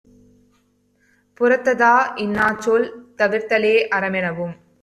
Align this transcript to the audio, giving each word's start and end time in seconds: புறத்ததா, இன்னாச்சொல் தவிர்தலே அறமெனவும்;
புறத்ததா, 1.39 1.91
இன்னாச்சொல் 2.15 2.87
தவிர்தலே 3.17 3.75
அறமெனவும்; 3.97 4.55